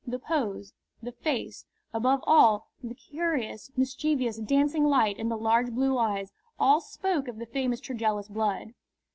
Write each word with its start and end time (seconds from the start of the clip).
The 0.07 0.17
pose, 0.17 0.73
the 1.03 1.11
face, 1.11 1.63
above 1.93 2.21
all 2.25 2.71
the 2.81 2.95
curious, 2.95 3.69
mischievous, 3.77 4.37
dancing 4.37 4.83
light 4.83 5.19
in 5.19 5.29
the 5.29 5.37
large 5.37 5.69
blue 5.69 5.95
eyes, 5.99 6.31
all 6.59 6.81
spoke 6.81 7.27
of 7.27 7.37
the 7.37 7.45
famous 7.45 7.79
Tregellis 7.79 8.27
blood. 8.27 8.73